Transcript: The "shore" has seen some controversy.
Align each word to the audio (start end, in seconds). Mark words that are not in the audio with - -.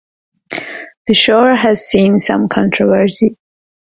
The 1.05 1.13
"shore" 1.13 1.55
has 1.55 1.85
seen 1.87 2.17
some 2.17 2.49
controversy. 2.49 3.35